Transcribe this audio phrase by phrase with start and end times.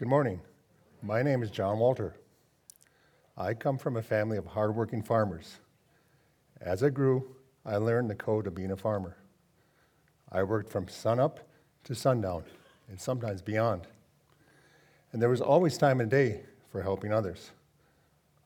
[0.00, 0.40] Good morning.
[1.02, 2.14] My name is Jon Walter.
[3.36, 5.58] I come from a family of hardworking farmers.
[6.58, 7.36] As I grew,
[7.66, 9.18] I learned the code of being a farmer.
[10.32, 11.40] I worked from sunup
[11.84, 12.44] to sundown,
[12.88, 13.88] and sometimes beyond.
[15.12, 16.40] And there was always time in the day
[16.72, 17.50] for helping others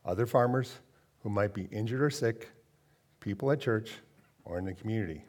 [0.03, 0.79] other farmers
[1.23, 2.49] who might be injured or sick,
[3.21, 3.93] people at church,
[4.43, 5.23] or in the community.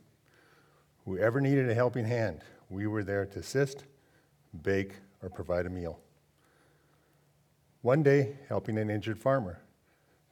[1.04, 3.84] Whoever needed a helping hand, we were there to assist,
[4.64, 6.00] bake, or provide a meal.
[7.86, 9.60] One day, helping an injured farmer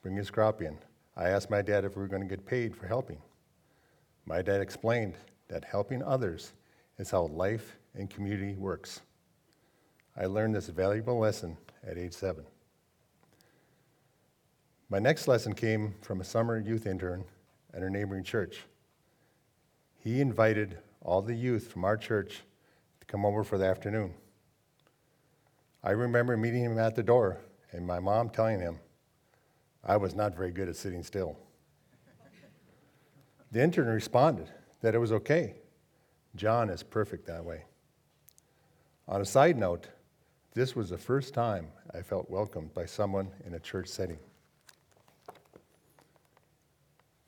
[0.03, 0.77] bring his crop in,
[1.17, 3.19] I asked my dad if we were going to get paid for helping.
[4.27, 5.15] My dad explained
[5.47, 6.53] that helping others
[6.99, 9.03] is how life and community works.
[10.17, 12.45] I learned this valuable lesson at age seven.
[14.89, 17.23] My next lesson came from a summer youth intern
[17.73, 18.65] at our neighboring church.
[20.01, 22.43] He invited all the youth from our church
[22.99, 24.15] to come over for the afternoon.
[25.85, 27.39] I remember meeting him at the door
[27.71, 28.81] and my mom telling him
[29.85, 31.37] I was not very good at sitting still.
[33.53, 34.49] The intern responded
[34.81, 35.57] that it was okay.
[36.35, 37.65] Jon is perfect that way.
[39.07, 39.89] On a side note,
[40.55, 44.19] this was the first time I felt welcomed by someone in a church setting.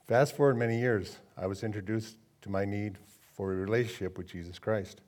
[0.09, 2.97] Fast forward many years, I was introduced to my need
[3.35, 5.03] for a relationship with Jesus Christ.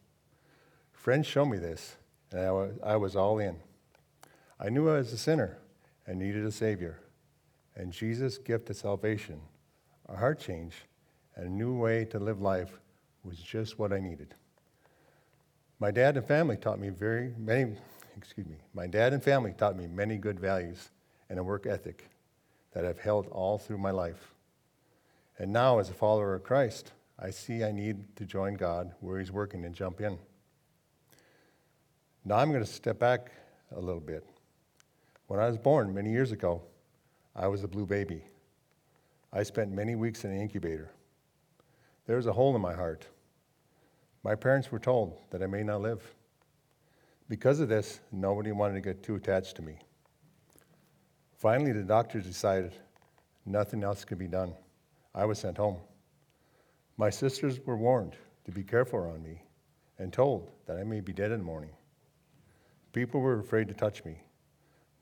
[0.93, 1.97] Friends showed me this,
[2.31, 3.57] and I was, I was all in.
[4.61, 5.59] I knew I was a sinner
[6.07, 7.01] and needed a Savior.
[7.77, 9.41] And Jesus' gift of salvation,
[10.09, 10.75] a heart change,
[11.37, 12.81] and a new way to live life
[13.23, 14.35] was just what I needed.
[15.79, 17.77] My dad and family taught me very many,
[18.17, 20.91] excuse me, my dad and family taught me many good values
[21.31, 22.11] and a work ethic
[22.73, 24.35] that I've held all through my life.
[25.39, 29.21] And now, as a follower of Christ, I see I need to join God where
[29.21, 30.19] He's working and jump in.
[32.29, 33.33] Now, I'm going to step back
[33.75, 34.23] a little bit.
[35.29, 36.61] When I was born many years ago,
[37.35, 38.23] I was a blue baby.
[39.33, 40.91] I spent many weeks in an incubator.
[42.07, 43.07] There was a hole in my heart.
[44.23, 46.03] My parents were told that I may not live.
[47.31, 49.79] Because of this, nobody wanted to get too attached to me.
[51.39, 52.75] Finally, the doctors decided
[53.47, 54.53] nothing else could be done.
[55.15, 55.79] I was sent home.
[56.99, 59.41] My sisters were warned to be careful around me
[59.99, 61.71] and told that I may be dead in the morning.
[62.93, 64.23] People were afraid to touch me.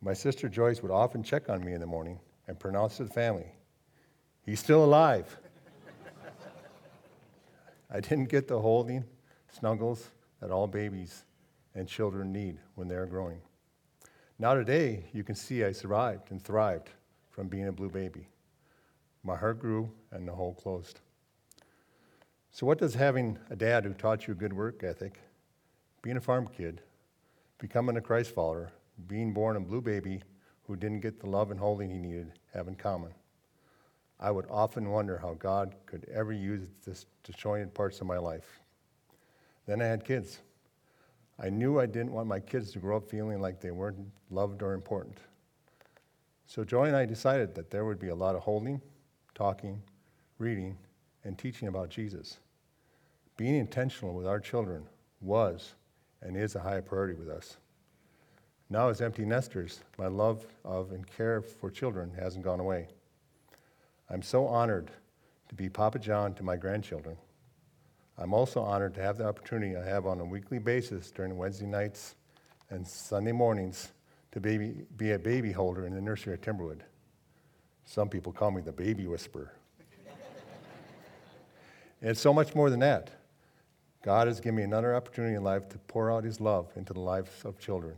[0.00, 3.12] My sister Joyce would often check on me in the morning and pronounce to the
[3.12, 3.52] family,
[4.46, 5.36] He's still alive.
[7.90, 9.04] I didn't get the holding,
[9.50, 10.10] snuggles
[10.40, 11.24] that all babies
[11.74, 13.40] and children need when they're growing.
[14.38, 16.90] Now, today, you can see I survived and thrived
[17.30, 18.28] from being a blue baby.
[19.24, 21.00] My heart grew and the hole closed.
[22.52, 25.18] So, what does having a dad who taught you good work ethic,
[26.02, 26.82] being a farm kid,
[27.58, 28.72] becoming a Christ follower,
[29.06, 30.22] being born a blue baby
[30.66, 33.12] who didn't get the love and holding he needed have in common?
[34.18, 38.60] I would often wonder how God could ever use this disjointed parts of my life.
[39.66, 40.38] Then I had kids.
[41.38, 43.98] I knew I didn't want my kids to grow up feeling like they weren't
[44.30, 45.18] loved or important.
[46.46, 48.80] So Joy and I decided that there would be a lot of holding,
[49.34, 49.82] talking,
[50.38, 50.78] reading,
[51.24, 52.38] and teaching about Jesus.
[53.36, 54.84] Being intentional with our children
[55.20, 55.74] was
[56.22, 57.56] and is a high priority with us.
[58.68, 62.88] Now, as empty nesters, my love of and care for children hasn't gone away.
[64.10, 64.90] I'm so honored
[65.48, 67.16] to be Papa Jon to my grandchildren.
[68.18, 71.66] I'm also honored to have the opportunity I have on a weekly basis during Wednesday
[71.66, 72.16] nights
[72.70, 73.92] and Sunday mornings
[74.32, 76.80] to baby, be a baby holder in the nursery at Timberwood.
[77.84, 79.52] Some people call me the baby whisperer.
[82.02, 83.10] it's so much more than that.
[84.06, 87.00] God has given me another opportunity in life to pour out His love into the
[87.00, 87.96] lives of children.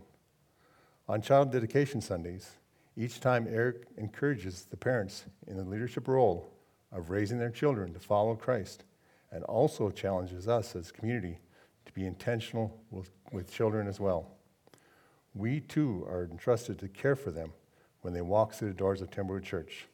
[1.06, 2.52] On Child Dedication Sundays,
[2.96, 6.50] each time Eric encourages the parents in the leadership role
[6.92, 8.84] of raising their children to follow Christ
[9.30, 11.40] and also challenges us as a community
[11.84, 14.30] to be intentional with, with children as well.
[15.34, 17.52] We too are entrusted to care for them
[18.00, 19.84] when they walk through the doors of Timberwood Church.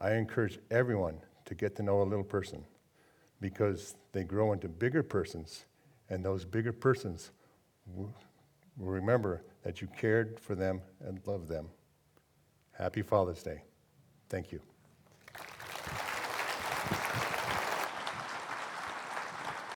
[0.00, 2.64] I encourage everyone to get to know a little person
[3.50, 5.66] because they grow into bigger persons,
[6.10, 7.30] and those bigger persons
[7.86, 8.12] will
[8.76, 11.68] remember that you cared for them and loved them.
[12.72, 13.62] Happy Father's Day.
[14.28, 14.60] Thank you.